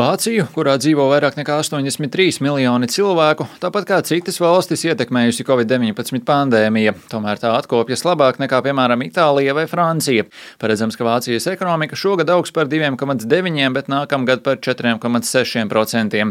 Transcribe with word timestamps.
Vāciju, 0.00 0.46
kurā 0.54 0.78
dzīvo 0.80 1.04
vairāk 1.10 1.34
nekā 1.36 1.58
83 1.60 2.38
miljoni 2.40 2.86
cilvēku, 2.88 3.44
tāpat 3.60 3.84
kā 3.84 3.96
citas 4.06 4.38
valstis, 4.40 4.86
ietekmējusi 4.88 5.44
Covid-19 5.44 6.22
pandēmija. 6.24 6.94
Tomēr 7.12 7.40
tā 7.42 7.50
atkopjas 7.58 8.06
labāk 8.06 8.38
nekā, 8.40 8.62
piemēram, 8.64 9.02
Itālija 9.04 9.52
vai 9.58 9.66
Francija. 9.68 10.24
Paredzams, 10.62 10.96
ka 10.96 11.04
Vācijas 11.04 11.50
ekonomika 11.52 11.98
šogad 12.00 12.32
augs 12.32 12.54
par 12.56 12.70
2,9, 12.72 13.74
bet 13.76 13.90
nākamgad 13.92 14.40
par 14.46 14.56
4,6%. 14.64 16.24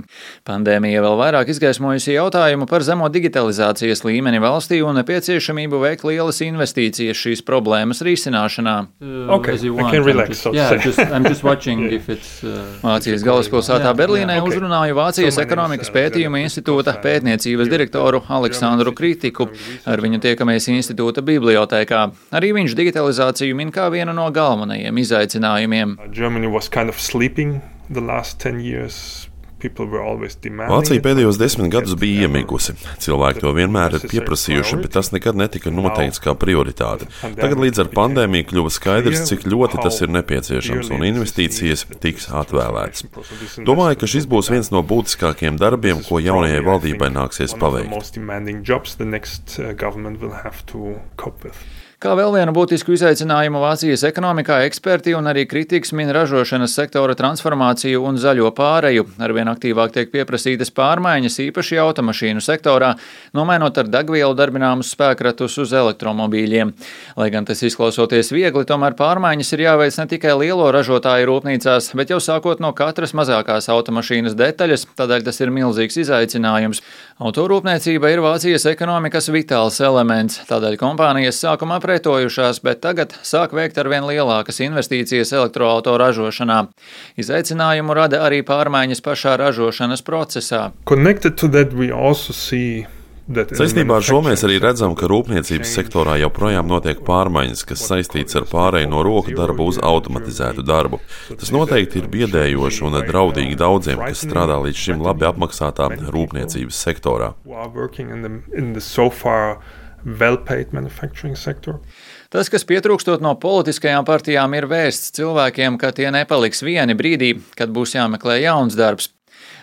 Pandēmija 0.49 1.05
vēl 1.05 1.19
vairāk 1.21 1.53
izgaismojusi 1.53 2.15
jautājumu 2.15 2.65
par 2.71 2.87
zemo 2.87 3.11
digitalizācijas 3.13 4.01
līmeni 4.07 4.41
valstī 4.41 4.81
un 4.81 4.97
nepieciešamību 5.03 5.83
veikt 5.85 6.07
lielas 6.09 6.41
investīcijas 6.47 7.21
šīs 7.21 7.45
problēmas 7.45 8.01
risināšanā. 8.07 8.75
Okay, 9.37 9.61
relax, 10.01 10.47
yeah, 10.49 10.73
just, 10.81 10.97
just 10.97 11.13
uh, 12.49 12.65
Vācijas 12.81 13.21
galvaspilsētā 13.27 13.58
galvaspilsētā 13.59 13.93
Berlīnē 13.97 14.37
okay. 14.39 14.49
uzrunāju 14.49 14.95
Vācijas 14.97 15.37
ekonomikas 15.41 15.91
pētījuma 15.93 16.41
institūta 16.43 16.95
pētniecības 17.03 17.69
direktoru 17.71 18.21
Aleksandru 18.27 18.93
Kritiku. 18.95 19.49
Ar 19.89 20.01
viņu 20.03 20.21
tiekamies 20.23 20.69
institūta 20.71 21.23
bibliotēkā. 21.25 22.03
Arī 22.35 22.53
viņš 22.55 22.75
digitalizāciju 22.79 23.57
min 23.59 23.73
kā 23.75 23.89
vienu 23.93 24.15
no 24.15 24.29
galvenajiem 24.31 24.97
izaicinājumiem. 25.03 25.97
Kind 26.69 26.89
of 26.89 26.99
Vācija 30.71 31.03
pēdējos 31.03 31.39
desmit 31.39 31.71
gadus 31.73 31.95
bija 31.99 32.27
iemigusi. 32.27 32.75
Cilvēki 33.03 33.43
to 33.43 33.53
vienmēr 33.57 33.97
ir 33.97 34.05
pieprasījuši, 34.11 34.79
bet 34.83 34.95
tas 34.97 35.11
nekad 35.15 35.39
netika 35.39 35.73
noteikts 35.73 36.21
kā 36.23 36.35
prioritāte. 36.39 37.09
Tagad 37.21 37.61
līdz 37.65 37.83
ar 37.83 37.91
pandēmiju 37.95 38.49
kļuva 38.51 38.73
skaidrs, 38.73 39.25
cik 39.29 39.47
ļoti 39.49 39.81
tas 39.83 39.99
ir 40.03 40.13
nepieciešams, 40.15 40.91
un 40.95 41.05
investīcijas 41.09 41.85
tiks 42.03 42.29
atvēlētas. 42.41 43.05
Domāju, 43.67 43.99
ka 44.01 44.11
šis 44.15 44.29
būs 44.29 44.51
viens 44.53 44.71
no 44.75 44.83
būtiskākajiem 44.85 45.59
darbiem, 45.59 46.03
ko 46.07 46.21
jaunajai 46.23 46.63
valdībai 46.65 47.11
nāksies 47.15 47.57
paveikt. 47.59 47.93
Kā 51.99 52.13
vēl 52.15 52.31
vienu 52.31 52.53
būtisku 52.55 52.93
izaicinājumu 52.95 53.59
Vācijas 53.59 54.05
ekonomikā 54.07 54.61
eksperti 54.69 55.11
un 55.17 55.25
arī 55.27 55.41
kritikas 55.51 55.89
min 55.91 56.07
ražošanas 56.15 56.71
sektora 56.71 57.11
transformāciju 57.19 58.05
un 58.07 58.15
zaļo 58.15 58.53
pāreju. 58.55 59.03
Arvien 59.19 59.51
aktīvāk 59.51 59.91
tiek 59.91 60.13
pieprasītas 60.13 60.71
pārmaiņas, 60.71 61.35
īpaši 61.49 61.81
automašīnu 61.83 62.39
sektorā, 62.39 62.93
nomainot 63.35 63.81
ar 63.83 63.89
degvielu 63.91 64.31
darbināmus 64.31 64.93
spēkratus 64.95 65.57
uz 65.59 65.73
elektromobīļiem. 65.75 66.71
Lai 67.19 67.27
gan 67.33 67.49
tas 67.49 67.65
izklausoties 67.67 68.31
viegli, 68.31 68.63
tomēr 68.63 68.95
pārmaiņas 68.95 69.51
ir 69.57 69.65
jāveic 69.65 69.99
ne 69.99 70.07
tikai 70.15 70.37
lielo 70.39 70.71
ražotāju 70.71 71.27
rūpnīcās, 71.27 71.91
bet 71.99 72.15
jau 72.15 72.21
sākot 72.23 72.63
no 72.63 72.71
katras 72.79 73.11
mazākās 73.11 73.67
automašīnas 73.75 74.39
detaļas, 74.39 74.87
tādēļ 74.95 75.27
tas 75.27 75.43
ir 75.43 75.51
milzīgs 75.51 75.99
izaicinājums. 76.05 76.79
Autorūpniecība 77.19 78.15
ir 78.15 78.23
Vācijas 78.23 78.69
ekonomikas 78.71 79.27
vitāls 79.35 79.83
elements, 79.83 80.39
tādēļ 80.47 80.79
kompānijas 80.79 81.43
sākumā 81.43 81.83
pretojušās, 81.89 82.61
bet 82.65 82.83
tagad 82.85 83.15
sāk 83.25 83.55
veikt 83.57 83.79
arvien 83.81 84.05
lielākas 84.05 84.61
investīcijas 84.61 85.33
elektroauto 85.33 85.95
ražošanā. 85.97 86.61
Izaicinājumu 87.19 87.97
rada 87.97 88.21
arī 88.27 88.43
pārmaiņas 88.45 89.01
pašā 89.05 89.35
ražošanas 89.41 90.05
procesā. 90.05 90.69
Saistībā 93.29 93.99
ar 93.99 94.05
šo 94.05 94.23
mēs 94.25 94.41
arī 94.45 94.55
redzam, 94.61 94.95
ka 94.97 95.05
rūpniecības 95.09 95.73
sektorā 95.77 96.15
joprojām 96.17 96.65
notiek 96.69 97.01
pārmaiņas, 97.05 97.61
kas 97.69 97.83
saistīts 97.85 98.37
ar 98.39 98.47
pārēju 98.49 98.89
no 98.89 99.03
roku 99.05 99.35
darba 99.37 99.67
uz 99.69 99.77
automatizētu 99.77 100.65
darbu. 100.65 100.97
Tas 101.29 101.53
noteikti 101.53 102.01
ir 102.01 102.07
biedējoši 102.09 102.87
un 102.89 102.97
draudīgi 103.05 103.59
daudziem, 103.59 104.01
kas 104.01 104.25
strādā 104.25 104.57
līdz 104.65 104.81
šim 104.85 105.05
labi 105.05 105.29
apmaksātā 105.29 105.91
rūpniecības 106.09 106.81
sektorā 106.89 107.35
well-paid 110.05 110.73
manufacturing 110.75 111.37
sector. 111.37 111.79
Tas, 112.29 112.49
kas 112.51 112.65
pietrūkstot 112.67 113.23
no 113.25 113.33
politiskajām 113.41 114.05
partijām, 114.07 114.53
ir 114.57 114.69
vērsts 114.69 115.15
cilvēkiem, 115.17 115.79
ka 115.81 115.93
tie 115.95 116.11
nepaliks 116.13 116.63
vieni 116.65 116.97
brīdī, 116.97 117.35
kad 117.57 117.73
būs 117.73 117.95
jāmeklē 117.97 118.39
jauns 118.43 118.77
darbs. 118.79 119.09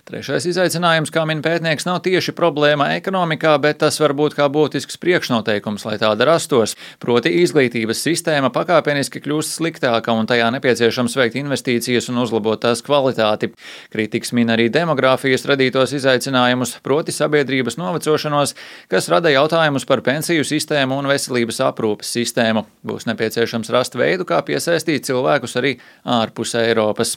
Trešais 0.06 0.44
izaicinājums, 0.46 1.10
kā 1.10 1.24
min 1.26 1.40
pētnieks, 1.42 1.82
nav 1.82 1.96
tieši 2.04 2.30
problēma 2.38 2.92
ekonomikā, 2.94 3.56
bet 3.58 3.80
tas 3.80 3.96
var 3.98 4.12
būt 4.14 4.36
kā 4.38 4.44
būtisks 4.54 5.00
priekšnoteikums, 5.02 5.82
lai 5.82 5.96
tāda 5.98 6.28
rastos. 6.28 6.76
Proti, 7.02 7.32
izglītības 7.42 8.04
sistēma 8.06 8.52
pakāpeniski 8.54 9.18
kļūst 9.24 9.56
sliktāka 9.56 10.14
un 10.14 10.28
tajā 10.30 10.52
nepieciešams 10.54 11.16
veikt 11.18 11.40
investīcijas 11.40 12.06
un 12.12 12.20
uzlabot 12.22 12.62
tās 12.62 12.84
kvalitāti. 12.86 13.48
Kritikas 13.90 14.30
min 14.38 14.52
arī 14.54 14.68
demogrāfijas 14.70 15.42
radītos 15.50 15.96
izaicinājumus, 15.98 16.76
proti 16.86 17.10
sabiedrības 17.10 17.74
novecošanos, 17.82 18.54
kas 18.86 19.10
rada 19.10 19.34
jautājumus 19.34 19.88
par 19.90 20.04
pensiju 20.06 20.46
sistēmu 20.46 21.00
un 21.00 21.10
veselības 21.10 21.58
aprūpes 21.72 22.14
sistēmu. 22.20 22.62
Būs 22.86 23.10
nepieciešams 23.10 23.74
rast 23.74 23.98
veidu, 23.98 24.22
kā 24.30 24.38
piesaistīt 24.46 25.10
cilvēkus 25.10 25.58
arī 25.58 25.74
ārpus 26.20 26.54
Eiropas. 26.62 27.16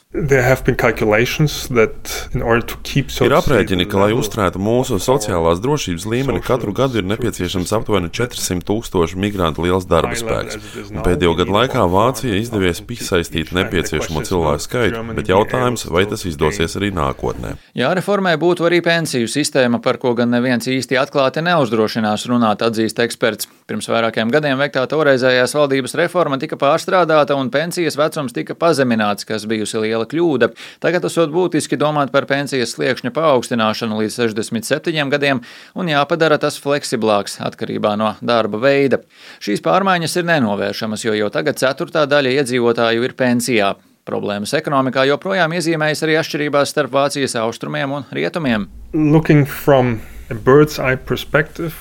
Ir 2.79 3.33
aprēķini, 3.35 3.85
ka, 3.89 3.99
lai 3.99 4.13
uzturētu 4.15 4.59
mūsu 4.63 4.97
sociālās 5.03 5.59
drošības 5.61 6.05
līmeni, 6.09 6.41
katru 6.43 6.71
gadu 6.75 7.01
ir 7.01 7.07
nepieciešams 7.09 7.73
aptuveni 7.75 8.09
400 8.15 8.63
tūkstoši 8.65 9.19
migrantu 9.19 9.65
liels 9.65 9.85
darba 9.89 10.15
spēks. 10.17 10.57
Un 10.87 11.01
pēdējo 11.03 11.35
gadu 11.41 11.53
laikā 11.57 11.83
Vācija 11.91 12.39
izdevies 12.39 12.81
piesaistīt 12.87 13.51
nepieciešamo 13.57 14.23
cilvēku 14.25 14.63
skaitu, 14.63 15.03
bet 15.17 15.29
jautājums, 15.29 15.85
vai 15.91 16.05
tas 16.09 16.23
izdosies 16.29 16.77
arī 16.79 16.89
nākotnē. 16.95 17.57
Jāreformē 17.77 18.33
būtu 18.41 18.65
arī 18.69 18.79
pensiju 18.85 19.29
sistēma, 19.29 19.81
par 19.83 19.99
ko 20.01 20.15
gan 20.17 20.31
neviens 20.33 20.69
īsti 20.71 20.97
atklāti 21.03 21.43
neuzdrošinās 21.45 22.25
runāt, 22.31 22.63
atzīst 22.65 23.03
eksperts. 23.03 23.51
Pirms 23.69 23.85
vairākiem 23.91 24.31
gadiem 24.33 24.57
veiktā 24.57 24.81
toreizējās 24.89 25.53
valdības 25.53 25.93
reforma 25.99 26.39
tika 26.41 26.57
pārstrādāta 26.57 27.35
un 27.37 27.51
pensijas 27.53 27.99
vecums 27.99 28.33
tika 28.33 28.55
pazemināts, 28.57 29.27
kas 29.29 29.45
bijusi 29.45 29.83
liela 29.83 30.07
kļūda. 30.09 30.49
Tagad 30.81 31.05
esot 31.05 31.29
būtiski 31.29 31.77
domāt 31.77 32.09
par 32.09 32.25
pensijas 32.25 32.68
pensijas 32.69 32.77
sliekšņa 32.77 33.11
paaugstināšanu 33.13 33.99
līdz 33.99 34.17
67 34.29 35.09
gadiem 35.09 35.41
un 35.75 35.87
jāpadara 35.89 36.37
tas 36.39 36.59
fleksiblāks 36.59 37.39
atkarībā 37.41 37.95
no 37.97 38.15
darba 38.21 38.59
veida. 38.59 38.99
Šīs 39.41 39.61
pārmaiņas 39.61 40.17
ir 40.17 40.25
nenovēršamas, 40.25 41.05
jo 41.05 41.13
jau 41.13 41.29
tagad 41.29 41.57
ceturtā 41.57 42.05
daļa 42.05 42.39
iedzīvotāju 42.39 43.03
ir 43.03 43.15
pensijā. 43.15 43.75
Problēmas 44.05 44.53
ekonomikā 44.57 45.05
joprojām 45.05 45.53
iezīmējas 45.53 46.03
arī 46.03 46.17
atšķirībās 46.19 46.71
starp 46.71 46.91
Vācijas 46.93 47.35
austrumiem 47.35 47.91
un 47.91 48.07
rietumiem. 48.11 48.67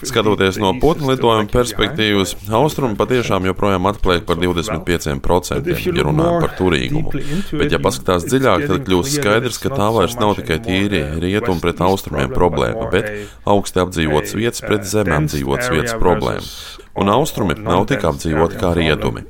Skatoties 0.09 0.56
no 0.60 0.70
putnu 0.81 1.10
lidojuma 1.10 1.50
perspektīvas, 1.53 2.32
austrumi 2.56 2.97
patiešām 2.97 3.44
joprojām 3.50 3.88
atpaliek 3.91 4.25
par 4.28 4.41
25%, 4.41 5.69
ja 5.69 6.06
runājam 6.06 6.41
par 6.44 6.54
turīgumu. 6.56 7.12
Bet, 7.53 7.75
ja 7.75 7.82
paskatās 7.84 8.25
dziļāk, 8.28 8.64
tad 8.70 8.88
kļūst 8.88 9.19
skaidrs, 9.20 9.60
ka 9.60 9.75
tā 9.75 9.91
vairs 9.92 10.16
nav 10.20 10.38
tikai 10.41 10.60
tīri 10.64 11.04
rietumu 11.20 11.60
pret 11.64 11.84
austrumiem 11.84 12.32
problēma, 12.32 12.88
bet 12.94 13.12
augsti 13.44 13.84
apdzīvotas 13.84 14.36
vietas 14.38 14.65
pret 14.65 14.88
zem 14.88 15.12
apdzīvotas 15.20 15.72
vietas 15.75 15.98
problēma. 16.00 16.88
Un 16.98 17.09
austrumi 17.14 17.54
nav 17.62 17.86
tik 17.91 18.03
apdzīvoti 18.09 18.59
kā 18.59 18.72
rietumi. 18.75 19.22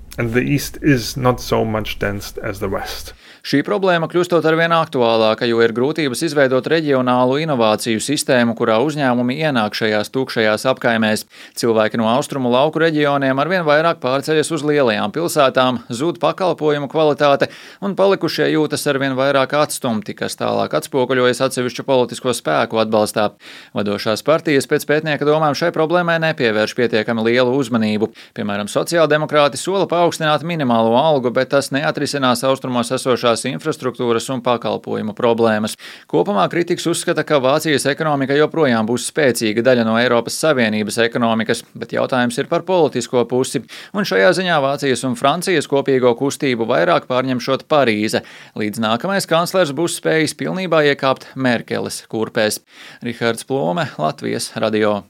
Šī 3.49 3.61
problēma 3.63 4.09
kļūstot 4.11 4.45
arvien 4.51 4.73
aktuālāka, 4.75 5.47
jo 5.47 5.61
ir 5.63 5.73
grūtības 5.73 6.25
izveidot 6.27 6.67
reģionālu 6.69 7.39
inovāciju 7.45 8.01
sistēmu, 8.03 8.57
kurā 8.59 8.81
uzņēmumi 8.83 9.39
ienāk 9.47 9.79
šajās 9.79 10.11
tukšajās 10.13 10.67
apkaimēs. 10.73 11.23
Cilvēki 11.57 12.01
no 12.01 12.09
austrumu 12.11 12.51
lauku 12.53 12.83
reģioniem 12.83 13.39
arvien 13.39 13.63
vairāk 13.65 14.03
pārceļas 14.03 14.51
uz 14.53 14.65
lielajām 14.67 15.15
pilsētām, 15.15 15.79
zūd 15.89 16.19
pakalpojumu 16.21 16.91
kvalitāte 16.91 17.49
un 17.81 17.95
palikušie 17.97 18.51
jūtas 18.57 18.85
arvien 18.91 19.15
vairāk 19.17 19.55
atstumti, 19.61 20.19
kas 20.19 20.37
tālāk 20.41 20.75
atspoguļojas 20.81 21.45
atsevišķu 21.47 21.87
politisko 21.87 22.35
spēku 22.35 22.83
atbalstā. 22.83 23.31
Vadošās 23.79 24.27
partijas 24.27 24.67
pēc 24.67 24.89
pētnieka 24.91 25.25
domām 25.29 25.55
šai 25.57 25.71
problēmai 25.73 26.19
nepievērš 26.27 26.75
pietiekami 26.83 27.31
lielu 27.31 27.55
uzmanību. 27.59 28.11
Piemēram, 28.37 28.69
sociāldemokrāti 28.71 29.61
sola 29.61 29.87
paaugstināt 29.91 30.45
minimālo 30.47 30.95
algu, 30.99 31.33
bet 31.35 31.53
tas 31.55 31.71
neatrisinās 31.75 32.45
austrumos 32.49 32.93
esošās 32.95 33.45
infrastruktūras 33.51 34.29
un 34.35 34.43
pakalpojumu 34.47 35.15
problēmas. 35.19 35.77
Kopumā 36.11 36.47
kritiks 36.53 36.87
uzskata, 36.91 37.25
ka 37.27 37.41
Vācijas 37.43 37.89
ekonomika 37.91 38.37
joprojām 38.39 38.89
būs 38.89 39.09
spēcīga 39.13 39.65
daļa 39.67 39.87
no 39.89 39.99
Eiropas 40.01 40.39
Savienības 40.43 41.01
ekonomikas, 41.05 41.65
bet 41.79 41.95
jautājums 41.97 42.39
ir 42.39 42.51
par 42.51 42.65
politisko 42.69 43.25
pusi, 43.31 43.63
un 43.93 44.09
šajā 44.09 44.33
ziņā 44.41 44.61
Vācijas 44.65 45.05
un 45.09 45.19
Francijas 45.19 45.71
kopīgo 45.71 46.15
kustību 46.19 46.69
vairāk 46.69 47.09
pārņemšot 47.11 47.67
Parīze, 47.71 48.25
līdz 48.59 48.83
nākamais 48.85 49.29
kanclers 49.31 49.75
būs 49.77 49.99
spējis 50.01 50.37
pilnībā 50.39 50.85
iekāpt 50.93 51.31
Merkeles 51.37 52.05
kurpēs. 52.11 52.63
Rihards 53.05 53.47
Plome, 53.49 53.89
Latvijas 53.99 54.53
radio. 54.57 55.03